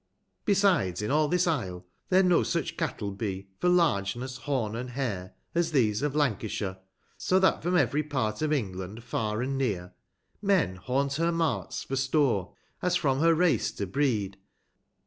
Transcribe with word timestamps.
tBesides 0.47 1.03
in 1.03 1.11
all 1.11 1.27
this 1.27 1.45
Isle, 1.45 1.85
there 2.09 2.23
no 2.23 2.41
such 2.41 2.75
cattle 2.75 3.11
be, 3.11 3.49
For 3.59 3.69
largeness, 3.69 4.35
horn, 4.37 4.75
and 4.75 4.89
hair, 4.89 5.35
as 5.53 5.71
these 5.73 6.01
of 6.01 6.15
Lancashire; 6.15 6.79
215 7.19 7.19
So 7.19 7.37
that 7.37 7.61
from 7.61 7.77
every 7.77 8.01
part 8.01 8.41
of 8.41 8.51
England 8.51 9.03
far 9.03 9.43
and 9.43 9.59
near, 9.59 9.93
Men 10.41 10.77
haunt 10.77 11.13
her 11.17 11.31
marts 11.31 11.83
for 11.83 11.95
store, 11.97 12.55
as 12.81 12.95
from 12.95 13.19
her 13.19 13.35
race 13.35 13.69
to 13.73 13.85
breed. 13.85 14.37